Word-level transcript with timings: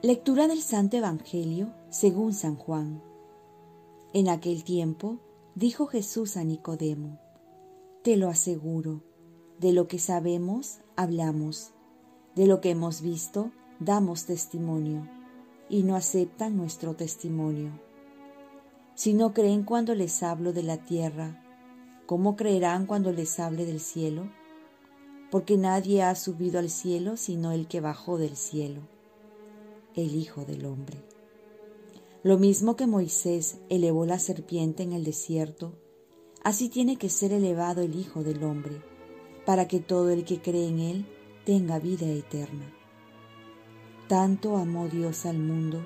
Lectura 0.00 0.46
del 0.46 0.62
Santo 0.62 0.96
Evangelio 0.96 1.74
según 1.90 2.32
San 2.32 2.54
Juan. 2.54 3.02
En 4.12 4.28
aquel 4.28 4.62
tiempo 4.62 5.18
dijo 5.56 5.88
Jesús 5.88 6.36
a 6.36 6.44
Nicodemo, 6.44 7.18
Te 8.04 8.16
lo 8.16 8.28
aseguro, 8.28 9.02
de 9.58 9.72
lo 9.72 9.88
que 9.88 9.98
sabemos 9.98 10.78
hablamos, 10.94 11.72
de 12.36 12.46
lo 12.46 12.60
que 12.60 12.70
hemos 12.70 13.02
visto 13.02 13.50
damos 13.80 14.24
testimonio, 14.24 15.04
y 15.68 15.82
no 15.82 15.96
aceptan 15.96 16.56
nuestro 16.56 16.94
testimonio. 16.94 17.72
Si 18.94 19.14
no 19.14 19.34
creen 19.34 19.64
cuando 19.64 19.96
les 19.96 20.22
hablo 20.22 20.52
de 20.52 20.62
la 20.62 20.76
tierra, 20.76 21.42
¿cómo 22.06 22.36
creerán 22.36 22.86
cuando 22.86 23.10
les 23.10 23.40
hable 23.40 23.66
del 23.66 23.80
cielo? 23.80 24.30
Porque 25.32 25.56
nadie 25.56 26.04
ha 26.04 26.14
subido 26.14 26.60
al 26.60 26.70
cielo 26.70 27.16
sino 27.16 27.50
el 27.50 27.66
que 27.66 27.80
bajó 27.80 28.16
del 28.16 28.36
cielo 28.36 28.82
el 29.94 30.14
Hijo 30.14 30.44
del 30.44 30.64
Hombre. 30.66 31.02
Lo 32.22 32.38
mismo 32.38 32.76
que 32.76 32.86
Moisés 32.86 33.58
elevó 33.68 34.04
la 34.04 34.18
serpiente 34.18 34.82
en 34.82 34.92
el 34.92 35.04
desierto, 35.04 35.72
así 36.42 36.68
tiene 36.68 36.96
que 36.96 37.08
ser 37.08 37.32
elevado 37.32 37.82
el 37.82 37.94
Hijo 37.94 38.22
del 38.22 38.42
Hombre, 38.42 38.82
para 39.46 39.68
que 39.68 39.80
todo 39.80 40.10
el 40.10 40.24
que 40.24 40.40
cree 40.40 40.68
en 40.68 40.78
Él 40.80 41.06
tenga 41.44 41.78
vida 41.78 42.06
eterna. 42.06 42.74
Tanto 44.08 44.56
amó 44.56 44.88
Dios 44.88 45.26
al 45.26 45.38
mundo, 45.38 45.84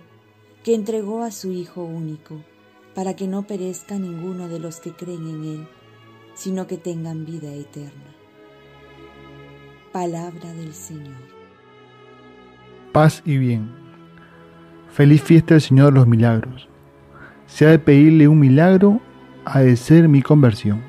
que 0.64 0.74
entregó 0.74 1.22
a 1.22 1.30
su 1.30 1.52
Hijo 1.52 1.84
único, 1.84 2.42
para 2.94 3.14
que 3.14 3.26
no 3.26 3.46
perezca 3.46 3.98
ninguno 3.98 4.48
de 4.48 4.58
los 4.58 4.80
que 4.80 4.92
creen 4.92 5.28
en 5.28 5.44
Él, 5.44 5.68
sino 6.34 6.66
que 6.66 6.76
tengan 6.76 7.24
vida 7.24 7.52
eterna. 7.52 8.16
Palabra 9.92 10.52
del 10.54 10.72
Señor. 10.72 11.16
Paz 12.92 13.22
y 13.24 13.36
bien. 13.38 13.81
Feliz 14.92 15.22
fiesta 15.22 15.54
del 15.54 15.62
Señor 15.62 15.86
de 15.86 16.00
los 16.00 16.06
milagros. 16.06 16.68
Si 17.46 17.64
ha 17.64 17.68
de 17.68 17.78
pedirle 17.78 18.28
un 18.28 18.38
milagro, 18.38 19.00
ha 19.46 19.60
de 19.60 19.74
ser 19.76 20.06
mi 20.06 20.20
conversión. 20.20 20.82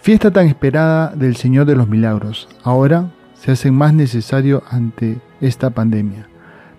Fiesta 0.00 0.30
tan 0.30 0.46
esperada 0.46 1.14
del 1.14 1.36
Señor 1.36 1.66
de 1.66 1.76
los 1.76 1.90
milagros. 1.90 2.48
Ahora 2.62 3.12
se 3.34 3.52
hace 3.52 3.70
más 3.70 3.92
necesario 3.92 4.62
ante 4.70 5.20
esta 5.42 5.68
pandemia. 5.68 6.26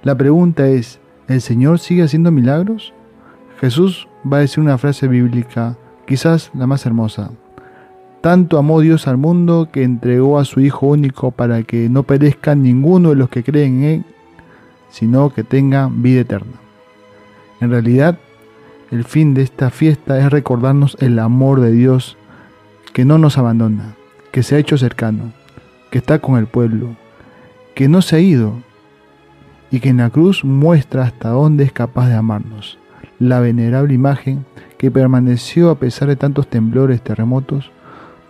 La 0.01 0.17
pregunta 0.17 0.67
es, 0.67 0.99
¿el 1.27 1.39
Señor 1.39 1.77
sigue 1.77 2.01
haciendo 2.01 2.31
milagros? 2.31 2.95
Jesús 3.61 4.07
va 4.25 4.37
a 4.37 4.41
decir 4.41 4.63
una 4.63 4.79
frase 4.79 5.07
bíblica, 5.07 5.77
quizás 6.07 6.49
la 6.55 6.65
más 6.65 6.87
hermosa. 6.87 7.29
Tanto 8.21 8.57
amó 8.57 8.81
Dios 8.81 9.07
al 9.07 9.17
mundo 9.17 9.69
que 9.71 9.83
entregó 9.83 10.39
a 10.39 10.45
su 10.45 10.61
Hijo 10.61 10.87
único 10.87 11.29
para 11.29 11.61
que 11.61 11.89
no 11.89 12.01
perezca 12.01 12.55
ninguno 12.55 13.09
de 13.09 13.17
los 13.17 13.29
que 13.29 13.43
creen 13.43 13.83
en 13.83 13.83
Él, 13.83 14.05
sino 14.89 15.31
que 15.31 15.43
tengan 15.43 16.01
vida 16.01 16.21
eterna. 16.21 16.59
En 17.61 17.71
realidad, 17.71 18.19
el 18.91 19.03
fin 19.03 19.33
de 19.33 19.43
esta 19.43 19.69
fiesta 19.69 20.17
es 20.19 20.31
recordarnos 20.31 20.97
el 20.99 21.19
amor 21.19 21.61
de 21.61 21.71
Dios 21.71 22.17
que 22.93 23.05
no 23.05 23.17
nos 23.17 23.37
abandona, 23.37 23.95
que 24.31 24.43
se 24.43 24.55
ha 24.55 24.59
hecho 24.59 24.77
cercano, 24.77 25.31
que 25.91 25.99
está 25.99 26.19
con 26.19 26.37
el 26.37 26.47
pueblo, 26.47 26.95
que 27.75 27.87
no 27.87 28.01
se 28.01 28.15
ha 28.15 28.19
ido 28.19 28.61
y 29.71 29.79
que 29.79 29.89
en 29.89 29.97
la 29.97 30.09
cruz 30.09 30.43
muestra 30.43 31.03
hasta 31.03 31.29
dónde 31.29 31.63
es 31.63 31.71
capaz 31.71 32.07
de 32.07 32.15
amarnos. 32.15 32.79
La 33.19 33.39
venerable 33.39 33.93
imagen 33.93 34.45
que 34.77 34.89
permaneció 34.89 35.69
a 35.69 35.75
pesar 35.75 36.07
de 36.07 36.15
tantos 36.15 36.47
temblores, 36.47 37.01
terremotos, 37.01 37.71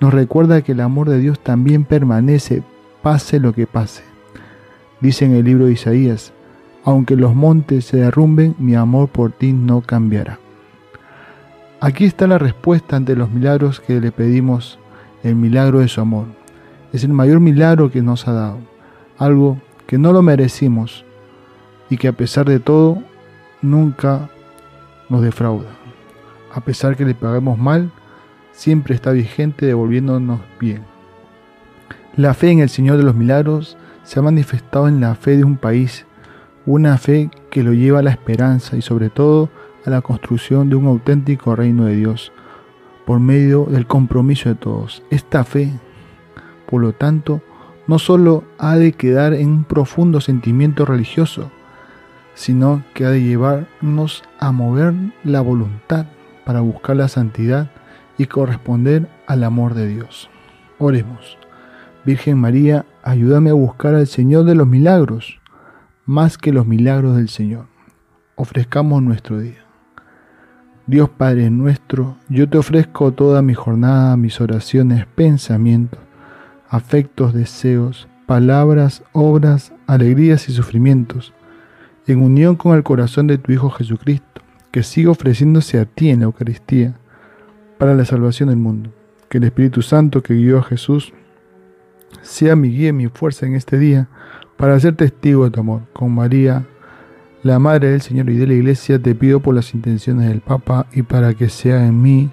nos 0.01 0.13
recuerda 0.13 0.61
que 0.61 0.71
el 0.71 0.81
amor 0.81 1.09
de 1.09 1.19
Dios 1.19 1.39
también 1.39 1.83
permanece, 1.83 2.63
pase 3.01 3.39
lo 3.39 3.53
que 3.53 3.67
pase. 3.67 4.03
Dice 4.99 5.25
en 5.25 5.35
el 5.35 5.45
libro 5.45 5.65
de 5.65 5.73
Isaías, 5.73 6.33
aunque 6.89 7.15
los 7.15 7.35
montes 7.35 7.85
se 7.85 7.97
derrumben, 7.97 8.55
mi 8.57 8.73
amor 8.73 9.09
por 9.09 9.31
ti 9.31 9.53
no 9.53 9.81
cambiará. 9.81 10.39
Aquí 11.79 12.05
está 12.05 12.25
la 12.25 12.39
respuesta 12.39 12.95
ante 12.95 13.15
los 13.15 13.29
milagros 13.29 13.79
que 13.79 14.01
le 14.01 14.11
pedimos, 14.11 14.79
el 15.21 15.35
milagro 15.35 15.81
de 15.81 15.87
su 15.87 16.01
amor. 16.01 16.25
Es 16.91 17.03
el 17.03 17.13
mayor 17.13 17.41
milagro 17.41 17.91
que 17.91 18.01
nos 18.01 18.27
ha 18.27 18.33
dado, 18.33 18.57
algo 19.19 19.59
que 19.85 19.99
no 19.99 20.11
lo 20.13 20.23
merecimos 20.23 21.05
y 21.91 21.97
que 21.97 22.07
a 22.07 22.13
pesar 22.13 22.47
de 22.49 22.59
todo 22.59 23.03
nunca 23.61 24.27
nos 25.09 25.21
defrauda. 25.21 25.69
A 26.55 26.61
pesar 26.61 26.97
que 26.97 27.05
le 27.05 27.13
paguemos 27.13 27.59
mal, 27.59 27.91
siempre 28.51 28.95
está 28.95 29.11
vigente 29.11 29.67
devolviéndonos 29.67 30.39
bien. 30.59 30.81
La 32.15 32.33
fe 32.33 32.49
en 32.49 32.59
el 32.59 32.69
Señor 32.69 32.97
de 32.97 33.03
los 33.03 33.13
Milagros 33.13 33.77
se 34.03 34.17
ha 34.17 34.23
manifestado 34.23 34.87
en 34.87 34.99
la 34.99 35.13
fe 35.13 35.37
de 35.37 35.43
un 35.43 35.55
país 35.55 36.07
una 36.65 36.97
fe 36.97 37.29
que 37.49 37.63
lo 37.63 37.73
lleva 37.73 37.99
a 37.99 38.03
la 38.03 38.11
esperanza 38.11 38.77
y 38.77 38.81
sobre 38.81 39.09
todo 39.09 39.49
a 39.85 39.89
la 39.89 40.01
construcción 40.01 40.69
de 40.69 40.75
un 40.75 40.87
auténtico 40.87 41.55
reino 41.55 41.85
de 41.85 41.95
Dios 41.95 42.31
por 43.05 43.19
medio 43.19 43.65
del 43.65 43.87
compromiso 43.87 44.49
de 44.49 44.55
todos. 44.55 45.03
Esta 45.09 45.43
fe, 45.43 45.71
por 46.67 46.81
lo 46.81 46.93
tanto, 46.93 47.41
no 47.87 47.97
solo 47.97 48.43
ha 48.59 48.75
de 48.75 48.91
quedar 48.91 49.33
en 49.33 49.49
un 49.49 49.63
profundo 49.63 50.21
sentimiento 50.21 50.85
religioso, 50.85 51.49
sino 52.35 52.83
que 52.93 53.05
ha 53.05 53.09
de 53.09 53.23
llevarnos 53.23 54.23
a 54.39 54.51
mover 54.51 54.93
la 55.23 55.41
voluntad 55.41 56.05
para 56.45 56.61
buscar 56.61 56.97
la 56.97 57.07
santidad 57.07 57.71
y 58.17 58.25
corresponder 58.27 59.09
al 59.25 59.43
amor 59.43 59.73
de 59.73 59.87
Dios. 59.87 60.29
Oremos. 60.77 61.37
Virgen 62.05 62.37
María, 62.37 62.85
ayúdame 63.01 63.49
a 63.49 63.53
buscar 63.53 63.95
al 63.95 64.07
Señor 64.07 64.45
de 64.45 64.55
los 64.55 64.67
milagros 64.67 65.38
más 66.09 66.39
que 66.39 66.51
los 66.51 66.65
milagros 66.65 67.17
del 67.17 67.29
Señor. 67.29 67.67
Ofrezcamos 68.35 69.03
nuestro 69.03 69.39
día. 69.39 69.63
Dios 70.87 71.07
Padre 71.07 71.51
nuestro, 71.51 72.17
yo 72.29 72.49
te 72.49 72.57
ofrezco 72.57 73.11
toda 73.11 73.43
mi 73.43 73.53
jornada, 73.53 74.17
mis 74.17 74.41
oraciones, 74.41 75.05
pensamientos, 75.05 75.99
afectos, 76.67 77.31
deseos, 77.35 78.07
palabras, 78.25 79.03
obras, 79.11 79.71
alegrías 79.85 80.49
y 80.49 80.51
sufrimientos, 80.51 81.31
en 82.07 82.23
unión 82.23 82.55
con 82.55 82.75
el 82.75 82.81
corazón 82.81 83.27
de 83.27 83.37
tu 83.37 83.51
Hijo 83.51 83.69
Jesucristo, 83.69 84.41
que 84.71 84.81
sigue 84.81 85.09
ofreciéndose 85.09 85.79
a 85.79 85.85
ti 85.85 86.09
en 86.09 86.21
la 86.21 86.25
Eucaristía 86.25 86.95
para 87.77 87.93
la 87.93 88.05
salvación 88.05 88.49
del 88.49 88.57
mundo. 88.57 88.91
Que 89.29 89.37
el 89.37 89.43
Espíritu 89.43 89.83
Santo 89.83 90.23
que 90.23 90.33
guió 90.33 90.57
a 90.57 90.63
Jesús 90.63 91.13
sea 92.21 92.55
mi 92.55 92.69
guía 92.69 92.89
y 92.89 92.93
mi 92.93 93.07
fuerza 93.07 93.45
en 93.45 93.55
este 93.55 93.77
día 93.77 94.07
para 94.57 94.79
ser 94.79 94.95
testigo 94.95 95.45
de 95.45 95.51
tu 95.51 95.59
amor. 95.61 95.81
Con 95.93 96.13
María, 96.13 96.65
la 97.43 97.59
Madre 97.59 97.91
del 97.91 98.01
Señor 98.01 98.29
y 98.29 98.37
de 98.37 98.47
la 98.47 98.53
Iglesia, 98.53 99.01
te 99.01 99.15
pido 99.15 99.39
por 99.39 99.55
las 99.55 99.73
intenciones 99.73 100.27
del 100.27 100.41
Papa 100.41 100.87
y 100.91 101.03
para 101.03 101.33
que 101.33 101.49
sea 101.49 101.85
en 101.85 102.01
mí 102.01 102.29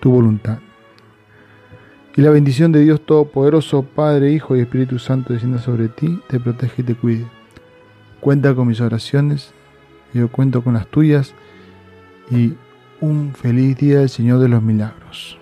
tu 0.00 0.10
voluntad. 0.10 0.58
Y 2.16 2.22
la 2.22 2.30
bendición 2.30 2.70
de 2.70 2.80
Dios 2.80 3.04
Todopoderoso, 3.04 3.82
Padre, 3.82 4.30
Hijo 4.32 4.56
y 4.56 4.60
Espíritu 4.60 4.98
Santo, 4.98 5.32
descienda 5.32 5.58
sobre 5.58 5.88
ti, 5.88 6.20
te 6.28 6.38
protege 6.38 6.82
y 6.82 6.84
te 6.84 6.94
cuide. 6.94 7.26
Cuenta 8.20 8.54
con 8.54 8.68
mis 8.68 8.80
oraciones, 8.80 9.52
yo 10.12 10.28
cuento 10.28 10.62
con 10.62 10.74
las 10.74 10.86
tuyas 10.86 11.34
y 12.30 12.54
un 13.00 13.32
feliz 13.34 13.76
día 13.76 13.98
del 13.98 14.08
Señor 14.08 14.38
de 14.38 14.48
los 14.48 14.62
Milagros. 14.62 15.38